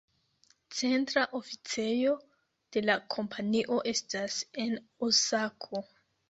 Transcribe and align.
Centra 0.77 1.25
oficejo 1.39 2.13
de 2.77 2.83
la 2.87 2.95
kompanio 3.17 3.79
estas 3.93 4.39
en 4.65 4.75
Osako. 5.11 5.85